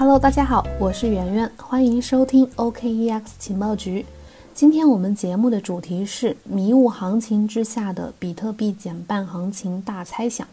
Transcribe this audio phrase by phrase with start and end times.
[0.00, 4.06] Hello，大家好，我是圆圆，欢迎收听 OKEX 情报局。
[4.54, 10.48] 今天我们节目的主题是迷雾行情之下的比特币减半行情大猜想。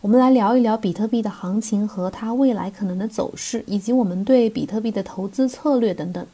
[0.00, 6.26] 我们来聊一聊比特币的行情和它未来可能的走势，以及我们对比特币的投资策略等等。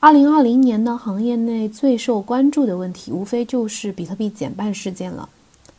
[0.00, 5.26] 二零二零年呢，行业内最受关注的问题，无非就是比特币减半事件了。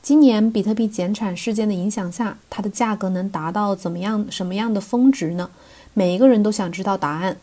[0.10, 5.47] 今年比特币减产事件的影响下，它的价格能达到怎么样、什么样的峰值呢？
[5.93, 7.38] 每一个人都想知道答案。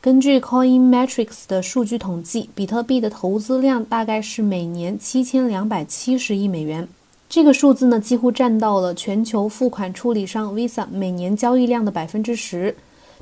[0.00, 6.88] 根据 Coin Metrics 的数据统计，比特币的投资量大概是每年七千两百七十亿美元。
[7.28, 12.74] 这个数字呢，几乎占到了全球付款处理商 Visa 每年交易量的百分之十。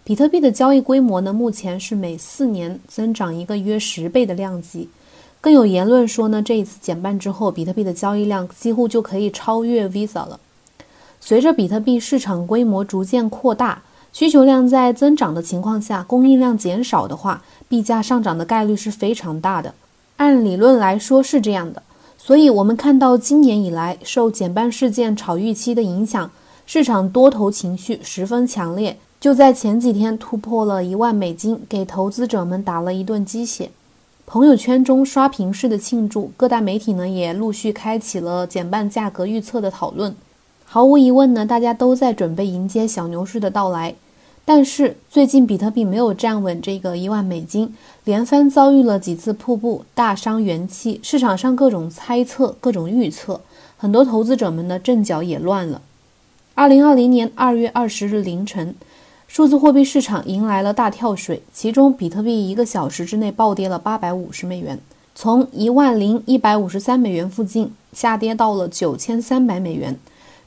[0.05, 4.89] 比特币的交易规模呢，目前是每四年增长一个约十倍的量级。
[5.41, 10.41] 更有言论说呢，这一次减半之后，比特币的交易量几乎就可以超越 Visa 了。
[11.21, 19.75] 随着比特币市场规模逐渐扩大，需求量在增长的情况下，供应量减少的话，币价上涨的概率是非常大的。
[20.17, 21.83] 按理论来说是这样的，
[22.17, 26.31] 所以我们看到今年以来受减半事件炒预期的影响，
[26.65, 33.71] 市场多头情绪十分强烈，就在前几天突破了一万美金，给投资者们打了一顿鸡血。
[34.27, 40.17] 朋友圈中刷屏式的庆祝，各大媒体呢也陆续开启了减半价格预测的讨论。
[40.65, 43.95] 毫无疑问呢，大家都在准备迎接小牛市的到来。
[44.45, 50.99] 但是最近比特币没有站稳这个一万美金，连番遭遇了几次瀑布，大伤元气。
[51.05, 53.41] 市场上各种猜测、各种预测，
[53.77, 55.81] 很多投资者们的阵脚也乱了。
[56.57, 58.75] 二零二零年二月二十日凌晨。
[59.29, 64.79] 数字货币市场迎来了大跳水，其中比特币一个小时之内暴跌了八百五十美元，
[65.15, 69.99] 从一万零一百五十三美元附近下跌到了九千三百美元。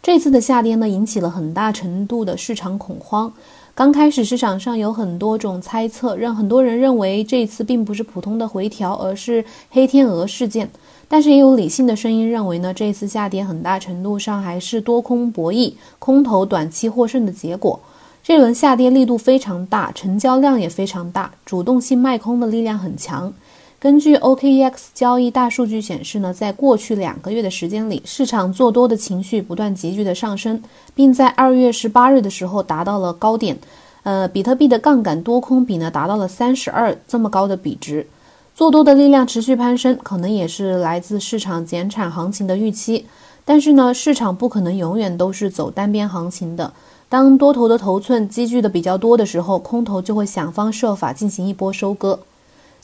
[0.02, 3.32] 这次的下跌呢，引起了很大程度的市场恐慌。
[3.76, 10.70] 刚开始市场上有很多种猜测，让很多人认为这次并不是普通的回调，而是黑天鹅事件。
[11.08, 17.80] 但是也有理性的声音认为呢，这次下跌很大程度上还是多空博弈、空头短期获胜的结果。
[18.22, 23.34] 这轮下跌力度非常大，成交量也非常大，主动性卖空的力量很强。
[23.80, 30.62] 根据 OKEX 交易大数据显示呢，在过去两个月的时间里，市场做多的情绪不断急剧的上升，
[30.94, 33.58] 并在二月十八日的时候达到了高点。
[34.04, 38.06] 呃，比特币的杠杆多空比呢达到了三十二这么高的比值，
[38.54, 43.06] 做多的力量持续攀升，可能也是来自市场减产行情的预期。
[43.46, 46.74] 但是呢，市场不可能永远都是走单边行情的。
[47.10, 52.20] 当多头的头寸积聚的比较多的时候，空头就会想方设法进行一波收割。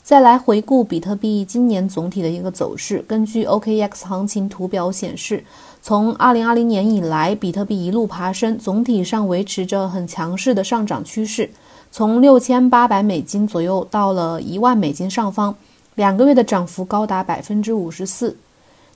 [0.02, 5.44] 再来回顾比特币今年总体的一个走势，根据 OKX 行情图表显示，
[5.80, 11.48] 从2020年以来，比特币一路爬升，总体上维持着很强势的上涨趋势，
[11.92, 15.54] 从六千八百美金左右到了一万美金上方，
[15.94, 18.36] 两个月的涨幅高达百分之五十四。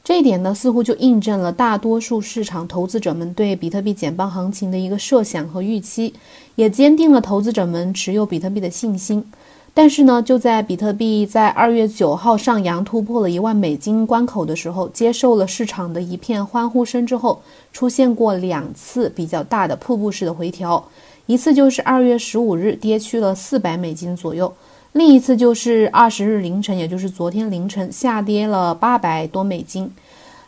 [0.03, 6.15] 这一点呢，似乎就印证了大多数市场投资者们对比特币减磅行情的一个设想和预期，
[6.56, 9.25] 也坚定了投资者们持有比特币的信心。
[9.72, 17.41] 但是呢，就在比特币在二月九号上扬突破了一万美金关口的时候，接受了市场的一片欢呼声之后，
[17.72, 20.84] 出现过两次比较大的瀑布式的回调，
[21.27, 24.53] 一次就是二月十五日跌去了四百美金左右。
[24.93, 29.89] 另一次就是二十日凌晨，也就是昨天凌晨下跌了八百多美金，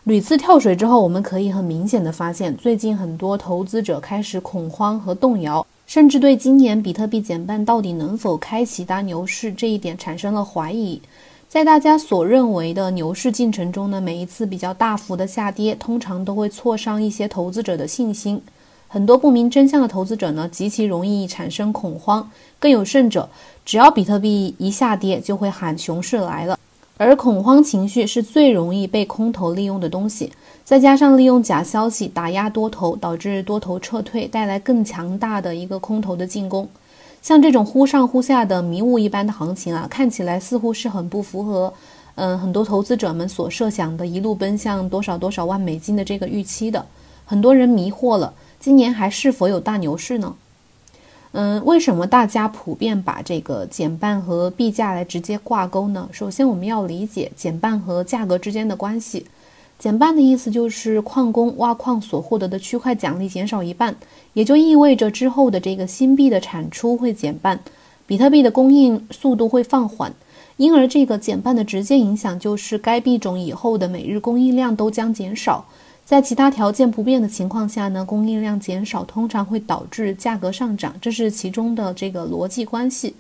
[0.03, 11.01] 屡次跳水之后，我们可以很明显的发现，最近很多投资者开始恐慌和动摇，甚至对今年比特币减半到底能否开启大牛市这一点产生了怀疑。
[11.49, 18.43] 在大家所认为的牛市进程中呢，每一次比较大幅的下跌，通常都会挫伤一些投资者的信心。
[18.93, 22.31] 很多不明真相的投资者呢，极其容易产生恐慌。
[22.59, 23.27] 更有甚者，
[23.65, 26.59] 只要比特币一下跌，就会喊熊市来了。
[26.99, 30.31] 而恐慌情绪是最容易被空头利用的东西。
[30.63, 36.69] 再加上利用假消息打压多头，导致多头撤退，带来更强大的一个空头的进攻。
[37.23, 41.73] 像这种忽上忽下的迷雾一般的行情啊，看起来似乎是很不符合，
[42.17, 46.85] 嗯，很多投资者们所设想的一路奔向多少多少万美金的这个预期的。
[47.25, 48.31] 很多人迷惑了。
[48.63, 50.37] 今年还是否有大牛市呢？
[51.33, 56.09] 嗯，为什么大家普遍把这个减半和币价来直接挂钩呢？
[56.13, 59.27] 首先，我们要理解减半和价格之间的关系。
[59.81, 63.97] 减半的意思就是矿工挖矿所获得的区块奖励减少一半，
[64.33, 67.59] 也就意味着之后的这个新币的产出会减半，
[68.07, 70.15] 比特币的供应速度会放缓，
[70.57, 75.67] 因而这个减半的直接影响就是该币种以后的每日供应量都将减少。
[76.05, 83.15] 在其他条件不变的情况下呢，供应量减少通常会导致价格上涨，这是其中的这个逻辑关系。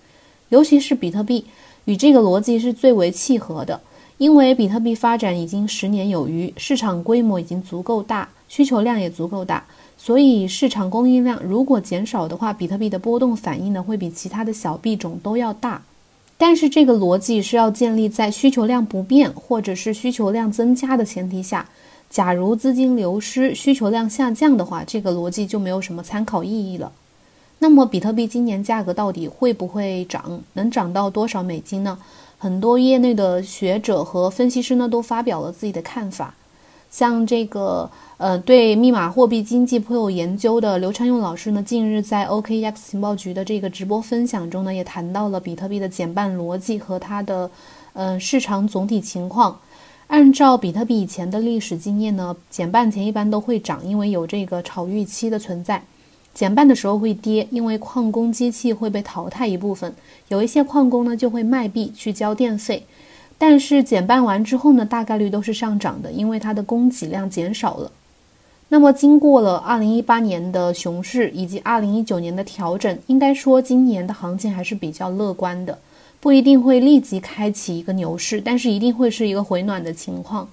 [0.50, 1.46] 尤其是比特币
[1.87, 3.81] 与这个逻辑是最为契合的，
[4.19, 9.64] 因为比特币发展已经十年有余，市场规模已经足够大，需求量也足够大，
[9.96, 15.81] 所以市场供应量如果减少的话，比特币的波动反应呢会比其他的小币种都要大。
[16.37, 21.67] 但是这个逻辑是要建立在需求量不变或者是需求量增加的前提下。
[22.12, 26.92] 假如资金流失、需求量下降的话，这个逻辑就没有什么参考意义了。
[27.60, 30.42] 那么，比特币今年价格到底会不会涨？
[30.52, 31.96] 能涨到多少美金呢？
[32.36, 36.34] 很多业内的学者和分析师呢都发表了自己的看法。
[36.90, 47.50] 像这个呃，对密码货币经济颇有研究的刘昌用老师呢，近日在 OKX 情报局的这个直播分享中呢，也谈到了比特币的减半逻辑和它的
[47.94, 49.58] 呃市场总体情况。
[50.12, 55.78] 按照比特币以前的历史经验呢，减半前一般都会涨，因为有这个炒预期的存在；
[56.34, 59.94] 减半的时候会跌，因为矿工机器会被淘汰一部分，
[60.28, 62.84] 有一些矿工呢就会卖币去交电费。
[63.38, 67.90] 但是减半完之后呢，大概率都是上涨的，因为它的供给量减少了。
[68.68, 75.78] 那么经过了2018年的熊市以及2019年的调整，应该说今年的行情还是比较乐观的。
[76.22, 80.48] 不一定会立即开启一个牛市，但是一定会是一个回暖的情况。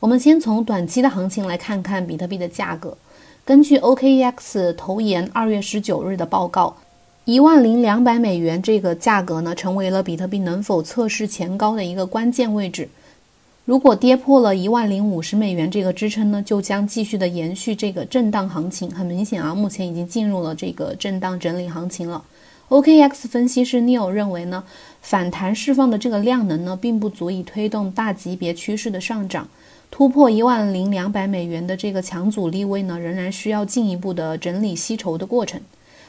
[0.00, 2.98] 我们先从短期的行情来看看比特币的价格。
[3.44, 6.76] 根据 OKEX 投研二月十九日的报告，
[7.24, 12.88] 一万零两百美元这个价格呢，成为了比特币能否测试前高的一个关键位置。
[13.64, 18.90] 如果跌破了一万零五十美元这个支撑呢，就将继续的延续这个震荡行情。
[18.90, 22.24] 很明显啊，目前已经进入了这个震荡整理行情了。
[22.72, 24.64] OKX 分析师 Neil 认为呢，
[25.02, 29.46] 反弹释放的这个量能呢，并不足以推动大级别趋势的上涨，
[29.90, 35.60] 突破一万零两百美元的这个强阻力位呢，仍然需要进一步的整理吸筹的过程。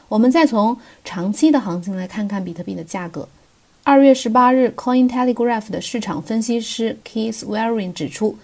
[0.07, 3.27] 我们再从长期的行情来看看比特币的价格。
[3.83, 8.37] 二月十八日，Coin Telegraph 的市场分析师 Keith Waring 指出，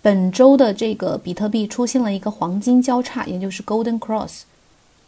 [0.00, 4.44] 本周的这个比特币出现了一个黄金交叉，也就是 Golden Cross。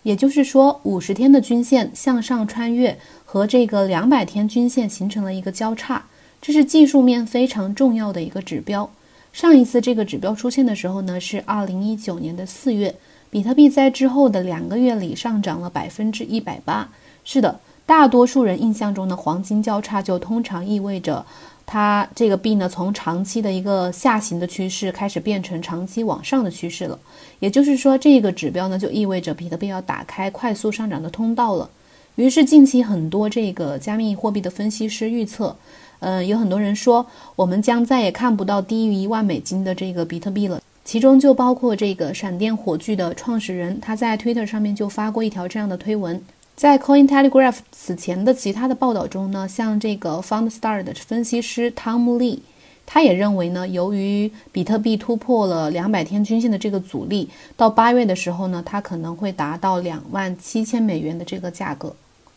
[0.08, 6.02] 也就是说，五十天的均线向上穿越，和这个两百天均线形成了一个交叉，
[6.40, 8.90] 这是技术面非常重要的一个指标。
[9.34, 12.94] 上一次这个指标出现的时候呢，是二零一九年的四月，
[13.28, 16.88] 比特币在之后的两个月里上涨了百分之一百八。
[17.22, 21.26] 是的，大多数人印象中的黄金交叉就通常意味着。
[21.70, 26.98] 它这个币呢，从长期的一个下行的趋势开始变成长期往上的趋势了。
[27.40, 31.68] 也就是说，这个指标呢，就意味着比特币要打开快速上涨的通道了。
[32.14, 35.54] 于是，近期很多这个加密货币的分析师预测，
[36.00, 37.06] 嗯，有很多人说，
[37.36, 40.62] 我们将再也看不到低于一万美金的这个比特币了。
[40.86, 46.18] 其中就包括这个闪电火炬的创始人，他在 Twitter 上面就发过一条这样的推文。
[46.58, 52.40] 在 Coin Telegraph 此前的其他的报道中呢，像这个 Fundstar 的分析师 Tom Lee，
[52.84, 61.94] 他也认为呢，由于比特币突破了两百天均线的这个阻力，到八月的时候呢，它可能会达到两万七千美元的这个价格。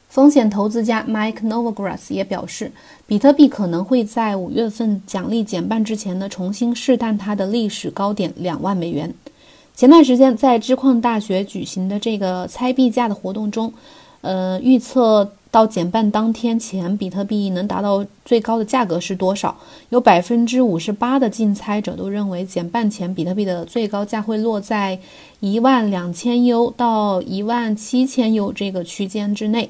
[0.08, 2.72] 风险投资家 Mike Novogratz 也表示，
[3.08, 9.12] 比特币可能会在五月份奖励减半之前呢，重新试探它的历史高点两万美元。
[9.74, 13.74] 前段时间在知矿大学举行的这个猜币价的活动中。
[14.22, 19.56] 呃，预测到减半当天前，比特币能达到最高的价格是多少？
[19.90, 25.00] 有百分之五十八的竞猜者都认为，减半前比特币的最高价会落在
[25.40, 29.70] 一万两千 U 到一万七千 U 这个区间之内。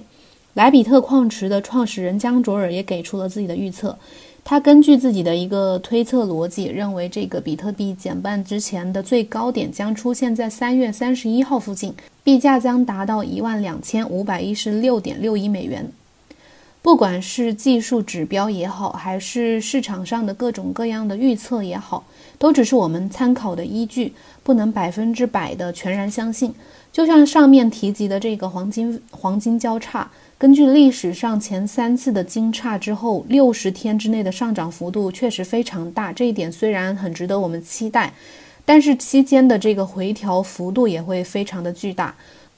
[0.53, 3.97] 莱比特矿池的创始人江卓尔也给出了自己的预测。
[4.43, 11.93] 他根据自己的一个推测逻辑，认为这个比特币减半之前的最高点将出现在三月三十一号附近，
[12.23, 15.89] 币价将达到一万两千五百一十六点六一美元。
[16.81, 22.03] 不管是技术指标也好，还是市场上的各种各样的预测也好，
[22.37, 24.11] 都只是我们参考的依据，
[24.43, 26.53] 不能百分之百的全然相信。
[26.91, 30.09] 就像上面提及的这个黄金黄金交叉。
[30.41, 36.11] 根据历史上前三次的金叉之后，六十天之内的上涨幅度确实非常大。
[36.11, 38.11] 这一点虽然很值得我们期待，
[38.65, 42.15] 但是期间的这个回调幅度也会非常的巨大。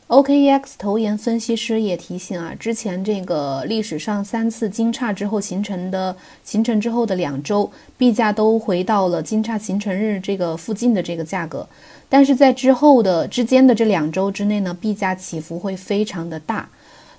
[0.08, 11.68] OKEX 投研分析师也提醒啊，之前这个历史上三次金叉之后形成的形成之后的两周，币价都回到了金叉形成日这个附近的这个价格，
[12.08, 16.70] 但是在之后的之间的这两周之内呢，币价起伏会非常的大。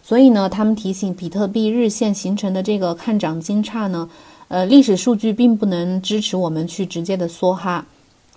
[0.07, 4.07] 所以呢，他们提醒，比特币日线形成的这个看涨金叉呢，
[4.49, 7.87] 呃，历史数据并不能支持我们去直接的梭哈。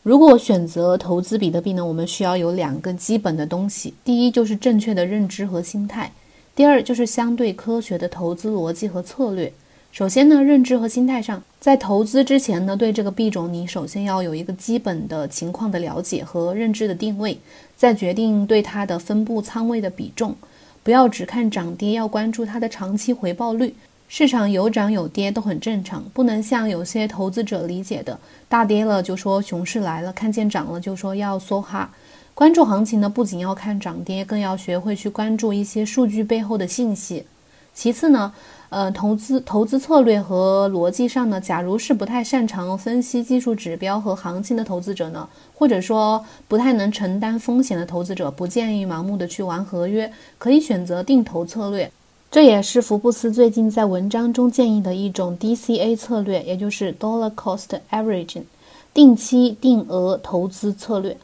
[0.01, 6.09] 如果选择投资比特币呢，我们需要有两个基本的东西，第一就是正确的认知和心态，
[6.55, 9.51] 第二就是相对科学的投资逻辑和策略。
[9.91, 17.37] 首先呢，认知和心态上，在投资之前呢，对这个币种你首先要有一个基本的情况的了解和认知的定位，
[17.75, 20.33] 再决定对它的分布仓位的比重。
[20.87, 23.75] 不要只看涨跌，要关注它的长期回报率。
[24.07, 28.17] 市场有涨有跌都很正常，不能像有些投资者理解的，
[28.47, 31.91] 大跌了就说熊市来了，看见涨了就说要梭哈。
[32.33, 37.25] 关注行情呢，不仅要看涨跌，更要学会去关注一些数据背后的信息。
[37.73, 38.31] 其次呢。
[38.69, 51.89] 呃，投资投资策略和逻辑上呢，假如是不太擅长分析技术指标和行情的投资者呢，或者说不太能承担风险的投资者，不建议盲目的去玩合约，可以选择定投策略。
[52.29, 58.43] 这也是福布斯最近在文章中建议的一种 DCA 策略，也就是 Dollar Cost Averaging，
[58.93, 61.17] 定期定额投资策略。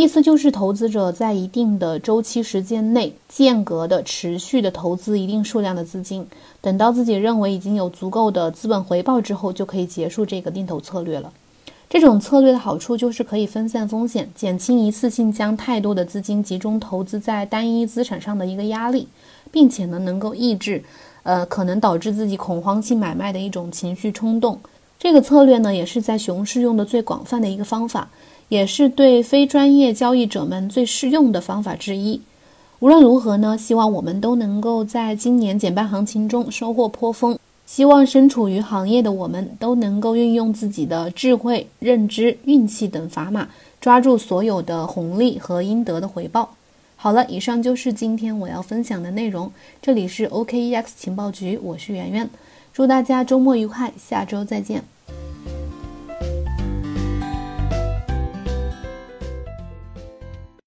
[0.00, 6.24] 意思就是，投资者在一定的周期时间内，间隔的持续的投资一定数量的资金，
[6.60, 11.32] 等到自己认为已经有足够的资本回报之后，就可以结束这个定投策略了。
[11.88, 19.08] 这种策略的好处就是可以分散风险，减轻一次性将太多的资金集中投资在单一资产上的一个压力，
[19.50, 20.80] 并且呢，能够抑制，
[21.24, 24.60] 呃，可能导致自己恐慌性买卖的一种情绪冲动。
[24.96, 28.08] 这个策略呢，也是在熊市用的最广泛的一个方法。
[28.48, 32.20] 也是对非专业交易者们最适用的方法之一。
[32.80, 37.38] 无论如何呢，希望我们都能够在今年减半行情中收获颇丰。
[37.66, 43.46] 希望身处于行业的我们都能够运用自己的智慧、认知、运气等砝码，
[43.78, 46.48] 抓住所有的红利和应得的回报。
[46.96, 49.52] 好了，以上就是今天我要分享的内容。
[49.82, 52.30] 这里是 OKEX 情报局，我是圆圆。
[52.72, 54.82] 祝大家周末愉快，下周再见。